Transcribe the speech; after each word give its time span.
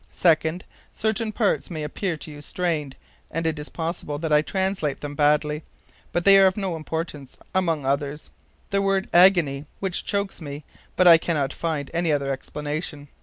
Second, 0.11 0.63
certain 0.95 1.31
parts 1.31 1.69
may 1.69 1.83
appear 1.83 2.17
to 2.17 2.31
you 2.31 2.41
strained, 2.41 2.95
and 3.29 3.45
it 3.45 3.59
is 3.59 3.69
possible 3.69 4.17
that 4.17 4.33
I 4.33 4.41
translate 4.41 4.99
them 4.99 5.13
badly; 5.13 5.61
but 6.11 6.25
they 6.25 6.39
are 6.39 6.47
of 6.47 6.57
no 6.57 6.75
importance; 6.75 7.37
among 7.53 7.85
others, 7.85 8.31
the 8.71 8.81
word 8.81 9.07
AGONIE, 9.13 9.67
which 9.79 10.03
chokes 10.03 10.41
me; 10.41 10.63
but 10.95 11.05
I 11.05 11.19
cannot 11.19 11.53
find 11.53 11.91
any 11.93 12.11
other 12.11 12.31
explanation. 12.33 13.09